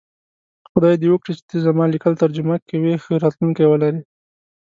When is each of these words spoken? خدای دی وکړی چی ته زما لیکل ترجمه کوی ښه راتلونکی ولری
خدای 0.71 0.95
دی 1.01 1.07
وکړی 1.09 1.33
چی 1.37 1.43
ته 1.49 1.55
زما 1.65 1.83
لیکل 1.93 2.13
ترجمه 2.23 2.55
کوی 2.69 2.93
ښه 3.03 3.13
راتلونکی 3.23 3.63
ولری 3.67 4.01